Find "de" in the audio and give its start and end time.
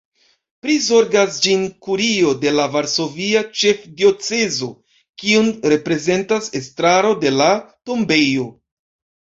2.45-2.53, 7.27-7.37